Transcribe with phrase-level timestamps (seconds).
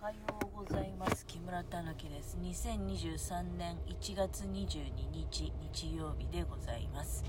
[0.00, 1.26] おはようございます。
[1.26, 2.38] 木村たぬきです。
[2.40, 7.24] 2023年1月22日日曜日でございます。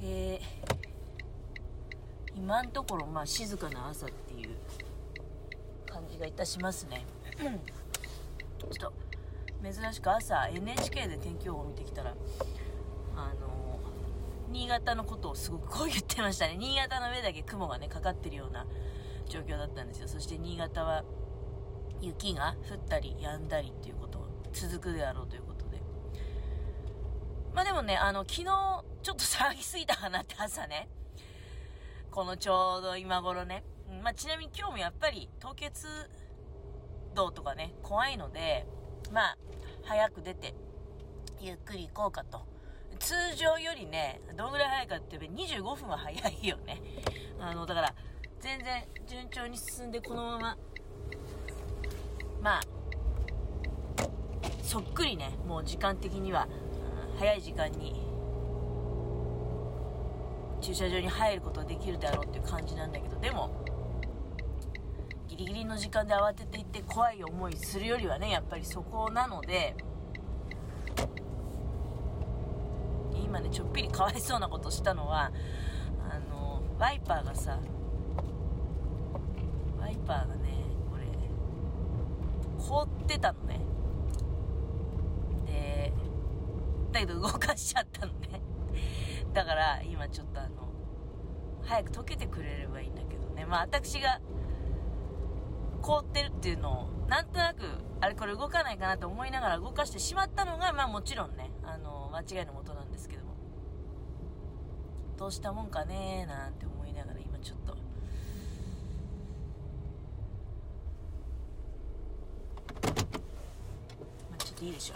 [0.00, 4.56] えー、今のところまあ静かな朝っていう
[5.84, 7.04] 感じがいたしますね。
[7.36, 8.92] ちょっと
[9.62, 12.14] 珍しく朝 NHK で天気予報を見てきたら
[13.14, 13.78] あの
[14.48, 16.56] 新潟のことをすごくこう言ってましたね。
[16.58, 18.64] 新潟の上だけ雲がねかかってるような
[19.30, 20.08] 状況だったんですよ。
[20.08, 21.04] そして新潟は
[22.00, 25.80] 雪が降ったり止んだりっていうこと続くであろうということで。
[27.54, 30.88] まあでもねあの昨日ちょっと騒ぎすぎたかなって朝ね。
[32.10, 33.62] このちょうど今頃ね、
[34.02, 35.86] まあ、ちなみに今日もやっぱり凍結
[37.14, 38.66] 道とかね怖いので
[39.12, 39.38] まあ
[39.84, 40.54] 早く出て
[41.40, 42.48] ゆっくり行こうかと。
[42.98, 46.82] 通常よりねどのぐらい早いかって言えば25分は早いよね。
[47.38, 47.94] あのだから
[48.40, 50.56] 全然順調に進んでこのまま。
[52.42, 52.60] まあ
[54.62, 55.30] そっくりね。
[55.46, 56.48] もう時間的には、
[57.12, 58.00] うん、早い時間に
[60.60, 63.18] 駐車場に入ることができるだろうっていう感じなんだけど。
[63.20, 63.50] でも
[65.28, 69.76] ギリギリの時間で慌てていって怖い思いするよりはねやっぱりそこなので
[73.24, 75.30] 今ねちょっぴりかわいそうなことしたのは
[76.10, 77.58] あのワイパーがさ
[80.10, 80.50] パーがね
[80.90, 81.06] これ
[82.58, 83.60] 凍ってたのね。
[85.46, 85.92] で
[86.90, 88.42] だけど動かしちゃったのね。
[89.32, 90.68] だから今ちょっとあの
[91.62, 93.44] 早く溶けてくれればいいんだけどね。
[93.46, 94.20] まあ私が
[95.80, 97.62] 凍ってるっていうのをなんとなく
[98.00, 103.30] あれこれ動かないかなと思いながら動かしてしまったのがまあもちろんねあの間違いのもとなんですけども。
[105.16, 107.76] どうしたもんかねーなんて思いながら今ちょっと
[114.60, 114.94] ていいでしょ。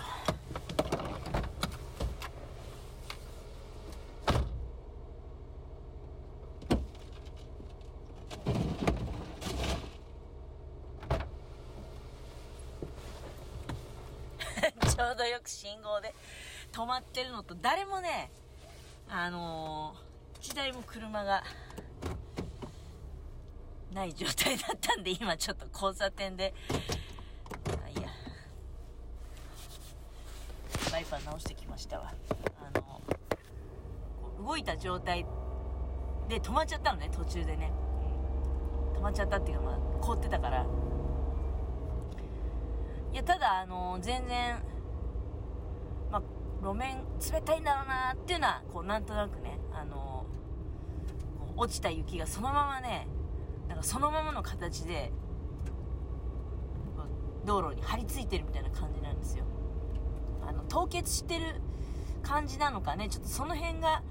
[14.95, 16.15] ちょうどよく信号で
[16.71, 18.31] 止まってるのと誰もね
[19.09, 21.43] あのー、1台も車が
[23.93, 26.55] ない状態だったんで今ちょっと交差点で
[31.21, 32.13] 直してきましたわ。
[32.59, 35.25] あの動いた状態
[36.29, 37.73] で止まっちゃったのね途中でね、
[38.95, 40.67] 止まっちゃったっていうかまあ凍ってたから。
[43.13, 44.57] いやただあの全然
[46.11, 46.23] まあ
[46.61, 50.27] 路面冷たいんだろうなっていうのはこうなんとなくねあの
[51.57, 53.07] 落ちた雪がそのままね
[53.69, 55.13] なんかそのままの形で
[57.45, 59.45] 道路に張り付いてるみたいな感じなんですよ。
[60.47, 61.61] あの凍結してる
[62.23, 63.09] 感じなのかね。
[63.09, 64.03] ちょっとその辺が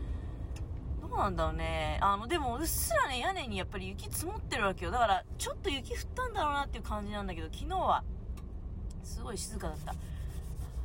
[1.01, 1.99] どうなんだろうね。
[2.01, 4.91] あのでもうっすらね屋根にやっぱり雪積もってるわけよ。
[4.91, 8.03] だからちょっと雪降ったんだろうなっていう感じなんだけど昨日は
[9.03, 9.94] すごい静かだった。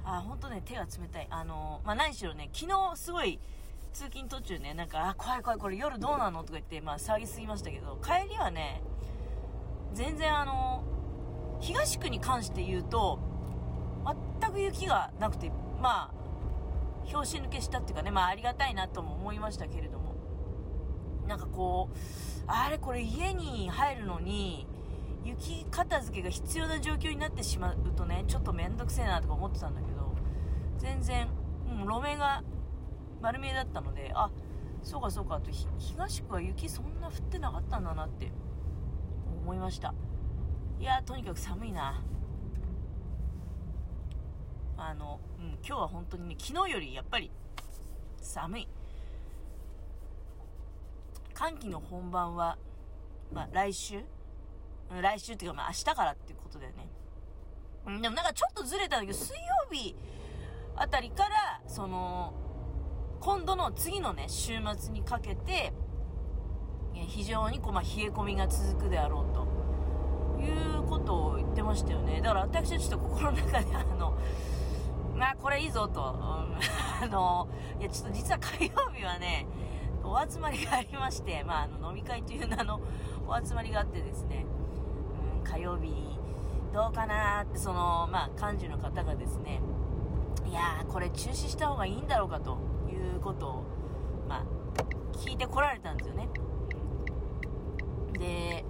[0.04, 1.26] あ本当ね手が冷たい。
[1.30, 3.38] あのまあ、何しろね昨日すごい
[3.92, 6.40] 通勤途中ねなんかあ怖い怖いこれ夜どうなの？
[6.40, 8.82] とか言ってまあ騒ぎすぎましたけど帰りはね
[9.94, 10.84] 全然あの
[11.60, 13.18] 東区に関して言うと
[14.40, 15.50] 全く雪がなくて
[15.80, 16.14] まあ
[17.06, 20.08] 拍子抜けしたっていうかねまあありがたいなとも思いましたけれども。
[21.28, 21.96] なんかこう
[22.46, 24.66] あれこれ家に入るのに
[25.24, 30.16] 雪片付けが必要な状況になってしまうとねちょっと面倒くせえなとか思ってたんだけど
[30.78, 31.26] 全然、
[31.66, 32.42] もう、路面が
[33.20, 34.30] 丸見えだったのであ
[34.82, 38.32] そうかそうかと東区は雪そんな降ってなかったんだなって
[39.42, 39.92] 思いました。
[40.80, 42.02] いやとにかく寒いな。
[44.78, 47.30] あの、うん、今日は本当にね、昨日よりやっぱり
[48.22, 48.68] 寒い。
[51.34, 52.56] 寒気の本番は、
[53.32, 54.00] まあ、来週？
[55.02, 56.88] 来週っていうか、まあ、明日からっていうことだよね。
[57.86, 59.38] うん、でもなんかちょっとずれたんだけど、水曜
[59.70, 59.94] 日
[60.76, 62.32] あたりから、その、
[63.20, 65.72] 今度の次のね、週末にかけて、
[66.94, 72.20] 非常にこう、まあ、冷え込みが続くであろうということを言ってましたよね。
[72.20, 74.18] だから私はちょっと心の中であの、
[75.18, 76.00] まあこれいいぞと、
[77.02, 77.48] あの、
[77.80, 79.46] いやちょっと実は火曜日はね、
[80.04, 82.80] お集まりがありまして、まあ、あの飲み会という名の
[83.26, 84.46] お集まりがあってですね、
[85.36, 86.18] うん、火曜日
[86.72, 89.60] どうかなってその、まあ、幹事の方がですね、
[90.46, 92.58] いや、これ中止した方がいいんだろうかと
[92.90, 93.64] いうことを、
[94.28, 94.44] まあ、
[95.18, 96.28] 聞いてこられたんですよね。
[98.18, 98.64] で、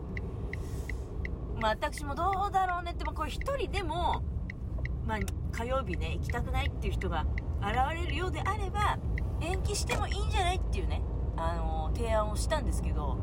[1.60, 4.22] まあ私もどうだろうねって、まあこれ一人でも、
[5.08, 5.19] まあ
[5.52, 7.25] 火曜日ね、行きたくないっていう人が
[7.62, 8.99] 現れるようであれば、
[9.40, 11.00] 延期してもいいんじゃないっていうね、
[11.34, 13.19] あの提案をしたんですけど、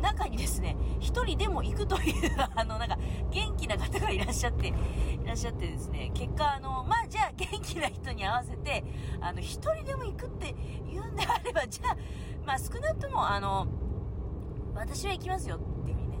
[0.00, 2.96] 中にですね、1人でも行くという あの、なんか、
[3.30, 4.72] 元気な方がいらっしゃって、い
[5.26, 8.84] らっしゃってですね、結果、あの、まあ、じゃあ、元気な人に合わせて、
[9.20, 10.54] あの、1人でも行くって
[10.90, 11.96] 言うんであれば、じゃあ、
[12.46, 13.66] まあ、少なくとも、あの、
[14.74, 16.18] 私は行きますよっていううにね、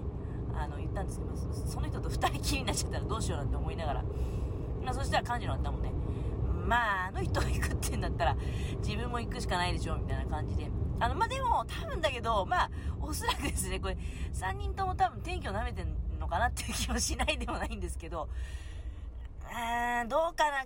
[0.54, 4.04] あの、言ったんですけど、その人と2人きりになっちゃったらどうしようなんて思いながら、
[4.88, 5.92] まあ、そしたら幹事の方もね、
[6.66, 8.36] まあ、あの人が行くって言うんだったら、
[8.78, 10.70] 自分も行くしかないでしょ、みたいな感じで。
[10.98, 13.98] あの、まあ、でも、多分だけど、まあ、おそらくですね、これ、
[14.32, 18.30] 3人とも多分天気を舐めてんのかなっていう気もしないでもないんですけど、
[19.42, 20.64] うーん、どうかな。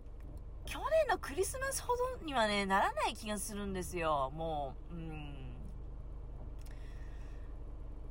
[0.66, 4.30] 去年のクリスマスほどにはね、ならない気がするんですよ。
[4.36, 5.34] もう、うん。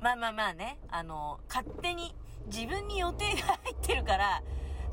[0.02, 2.14] まあまあまあね、あの、勝手に
[2.48, 4.42] 自分に予定が入ってるから、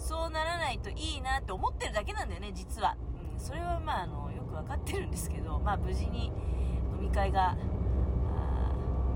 [0.10, 2.98] そうならないといいなって思ってるだけなんだよね、実は。
[3.32, 6.32] うん、それはまあ、あの、よくわかってるんですけど、まあ、無事に
[6.96, 7.56] 飲み会が、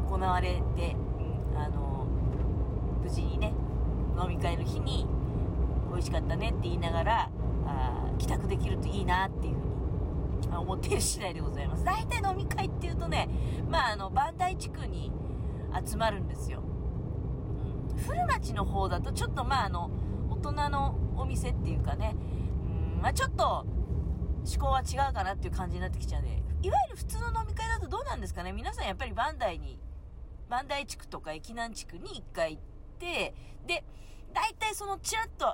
[0.07, 0.95] 行われて、
[1.51, 2.05] うん、あの、
[3.01, 3.55] 無事にね、
[4.21, 5.07] 飲み会の日に、
[5.89, 7.29] 美味しかったねって言いながら、
[7.65, 11.83] あ帰宅できるといいなっていうふうに思っている次第でございます。
[11.83, 13.29] 大体飲み会っていうとね、
[13.67, 15.11] まあ、あの、バンダイ地区に
[15.83, 16.61] 集まるんですよ。
[17.95, 19.89] うん、古町の方だとちょっとまあ、あの、
[20.51, 22.15] 人のお店っていうかね、
[22.95, 23.65] うん、まあ、ちょっと
[24.45, 28.51] 思考は違うかなっていう感じになってきちゃうんで、いわゆる普通の飲み会だとどうなんですかね？
[28.51, 29.79] 皆さんやっぱりバンダイに、
[30.49, 32.63] バンダイ地区とか駅南地区に1回行っ
[32.99, 33.33] て、
[33.65, 33.85] で、
[34.33, 35.53] 大体そのちらっと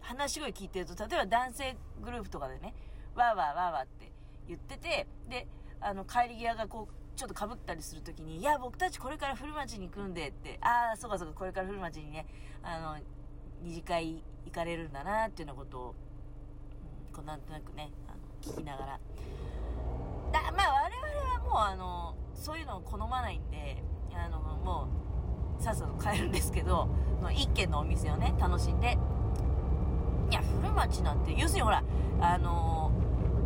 [0.00, 2.74] 話し声聞いてると、例えば男性グループとかでね、
[3.14, 4.12] わーわーわーわーって
[4.48, 5.46] 言ってて、で、
[5.80, 12.26] あの、帰り際がこう、ちょっとかぶったりするときに、いや、僕たちこれから古町に行くんでって、ああ、そうかそうか、これから古町にね、
[12.62, 12.98] あの、
[13.64, 15.94] 二次会行かれるんだなっていうようなことを、
[17.10, 19.00] うん、こうなんとなくね、あの聞きながら。
[20.32, 23.82] だまあ我々はもうあの、そういうのを好まないんで、
[24.14, 24.88] あの、も
[25.58, 26.88] う、さっさと帰るんですけど、
[27.32, 28.98] 一軒のお店をね、楽しんで、
[30.30, 31.82] いや、古町なんて、要するにほら、
[32.20, 32.92] あの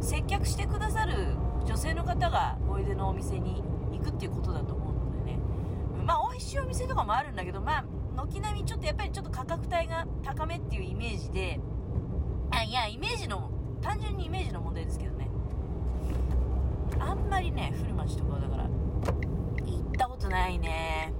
[0.00, 3.62] 接客してくださる女性の方がおいでのお店に
[3.92, 5.38] 行くっていうことだと思うのでね。
[6.04, 7.84] まあ、美味しいお店とかもあるんだけど、まあ、
[8.16, 11.60] 軒並みちょっとやっぱり価格帯が高めっていうイメージで、
[12.50, 13.48] あ、いや、イメージの、
[13.80, 15.30] 単純にイメージの問題ですけどね。
[16.98, 21.12] あんまりね、古町とかだから、行ったことないね。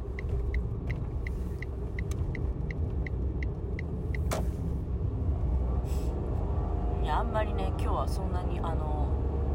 [7.05, 9.07] いや、あんまりね、今日はそんなに、あの、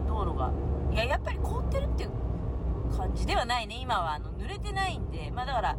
[0.08, 0.54] 道路が、
[0.94, 2.12] いや、やっぱり凍ってるっていう
[2.96, 4.14] 感じではないね、今は。
[4.14, 5.78] あの、濡れてないんで、まあだから、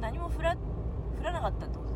[0.00, 0.56] 何も降ら
[1.18, 1.87] 降らなかったってこと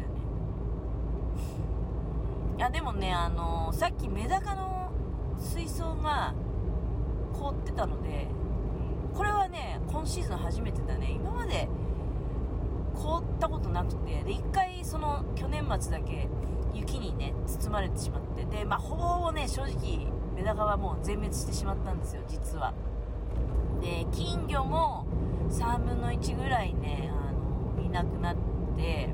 [2.62, 4.92] やでもねあのー、さっきメダカの
[5.36, 6.32] 水槽が
[7.32, 8.28] 凍ってたので
[9.14, 11.10] これはね今シーズン初めてだね。
[11.10, 11.68] 今まで
[12.94, 16.28] 凍ったことなくてで1回その去年末だけ
[16.72, 20.06] 雪にね包まれてしまってでまあほぼほぼね正直
[20.36, 22.72] メダカはもう全滅してしまったんですよ実は。
[23.80, 25.04] で金魚も
[25.50, 27.32] 3分の1ぐらいねあ
[27.76, 28.42] のいなくなって
[28.76, 29.08] で、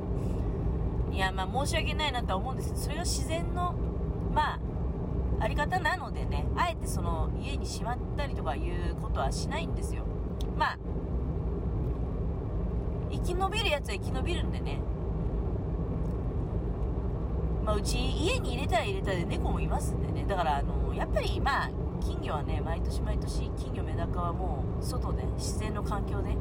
[1.12, 3.74] いや、まあ申し訳ないなとは思うんですけど、それが自然の、
[4.32, 4.60] まあ、
[5.41, 10.05] あり方なのでね、あえてその家にしまったりとかいうことはしないんですよ。
[10.56, 10.79] まあ、
[13.10, 14.81] 生き延びるやつは生き延びるんでね。
[17.65, 20.24] まあ、うち家に入れたら入れたで猫もいますんでね。
[20.29, 26.36] だから、あの、やっぱりまあ、金魚はね、毎年毎年金魚メダカはもう外で、自然の環境で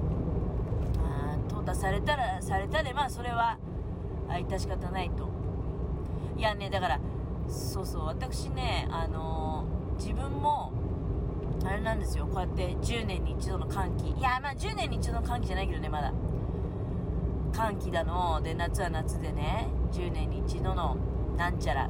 [1.67, 3.57] たされたらされたでまあそれは
[4.29, 5.29] あ致し方ないと。
[6.37, 6.99] いやねだから
[7.47, 10.71] そうそう私ねあのー、自分も
[11.65, 12.25] あれなんですよ。
[12.25, 16.13] こうやって10年に一度の寒気いやまあ10年に一度の寒気じゃないけどねまだ。
[17.53, 20.97] 寒気だので夏は夏でね10年に一度の
[21.37, 21.89] なんちゃら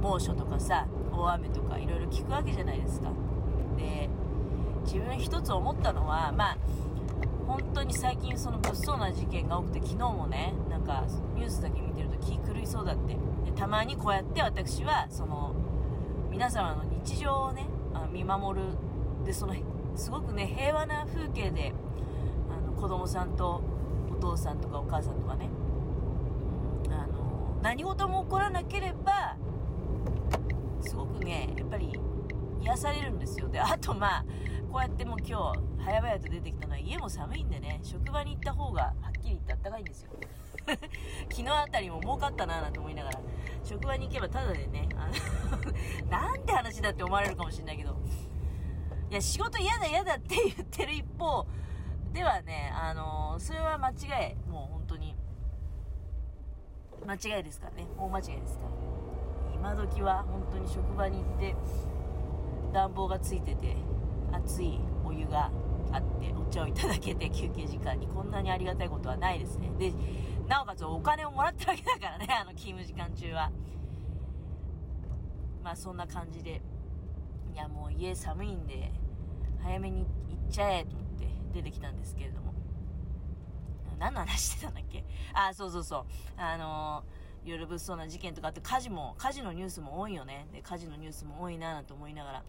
[0.00, 3.10] 猛暑とかさ大雨とかいろいろ聞くわけじゃないですか。
[3.76, 4.08] で
[4.84, 6.58] 自分一つ思ったのはまあ
[7.54, 11.04] 本当に最近その物騒な事件が多くて昨日もねなんか
[11.36, 13.14] ニュースだけ見てると気狂いそうだって。
[13.44, 15.54] でたまにこうやって私はその
[16.32, 18.66] 皆様の日常をねあ見守る。
[19.24, 19.54] でその
[19.94, 21.72] すごくね平和な風景で
[22.50, 23.62] あの子供さんと
[24.10, 25.48] お父さんとかお母さんとかね
[26.90, 29.36] あの何事も起こらなければ
[30.80, 31.92] すごくねやっぱり
[32.64, 33.48] 癒されるんですよ。
[33.48, 34.24] であとまあ
[34.72, 40.10] こうやってもう今日早々と出てきたのは家も寒いんでね職場に行った方がはっきり言ってあったかいんですよ。
[41.30, 43.20] 昨日あたりも儲かったななんて思いながら
[43.62, 47.96] 職場に行けばただでねあの なんて話だって思われるかもしれないけど。
[49.10, 51.46] いや仕事嫌だ嫌だって言ってる一方
[52.12, 54.34] ではねあのそれは間違い。
[54.48, 55.14] もう本当に
[57.06, 57.86] 間違いですからね。
[57.98, 58.70] 大間違いですから。
[59.54, 61.54] 今時は本当に職場に行って
[62.74, 63.76] 暖房がついてて
[64.32, 65.50] 熱いお湯が
[65.92, 69.70] あってお茶をいただけて休憩時間にこんなにありがたいことはないですね。
[69.78, 69.92] で
[70.48, 73.50] なおかつお金をもらってるわけだからねあの勤務時間中は。
[75.62, 76.60] まあそんな感じで。
[77.54, 78.92] いやもう家寒いんで
[79.62, 82.52] 早めに行っちゃえと思って出てきたんですけれども。
[83.96, 85.04] 何の話してたんだっけ？
[85.32, 86.04] あそうそうそう。
[86.36, 92.42] あのー、いろいろ物騒な事件とかあって火事も火事のニュースも多いよねで火事のニュースも多いななんて思いながら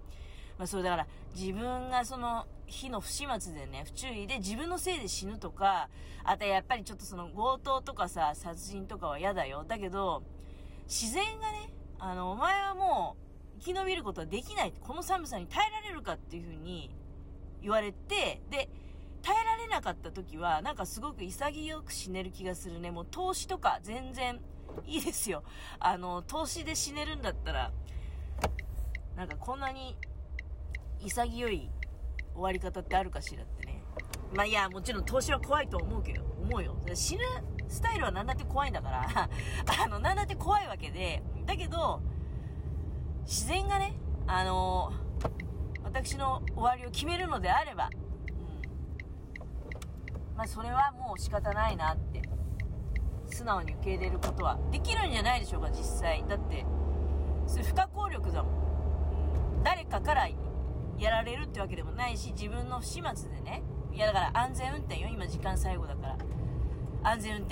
[0.57, 5.89] まあ、それだから自分がその日の不始末でね、不注意で自分のせいで死ぬとか、
[6.23, 9.65] あとやっぱりちょっとその強盗とかさ、殺人とかは嫌だよ。
[9.67, 10.23] だけど、
[10.87, 13.17] 自然がね、あの、お前はも
[13.57, 14.73] う生き延びることはできない。
[14.79, 16.89] この寒さに耐えられるかっていうふうに
[17.61, 18.69] 言われて、で、
[19.25, 22.91] 耐えられなかった時は、なんかすごく潔く死ねる気がするね。
[22.91, 24.39] もう投資とか全然
[24.85, 25.43] いいですよ。
[25.79, 27.71] あの、投資で死ねるんだったら、
[29.15, 29.97] なんかこんなに
[30.99, 31.69] 潔い
[32.35, 33.81] 終わり方ってあるかしらってね。
[34.35, 36.77] まあいや、もちろん投資は怖いと思うけど、思うよ。
[36.93, 37.23] 死ぬ
[37.67, 39.07] スタイルは何だって怖いんだから
[39.83, 41.99] あの、何だって怖いわけで、だけど、
[43.23, 44.93] 自然がね、あの、
[45.83, 47.89] 私の終わりを決めるのであれば、
[50.35, 52.21] まあそれはもう仕方ないなって、
[53.27, 56.23] 素直に受け入れることはできるんじゃないでしょうか、実際。
[56.27, 56.65] だって、
[57.47, 59.63] それ不可抗力だもん。
[59.63, 60.27] 誰かから
[60.97, 63.63] やられるってわけでもないし、自分の不始末でね、
[63.93, 66.17] いやだから安全運転よ、今時間最後だから。
[67.03, 67.43] 安全運転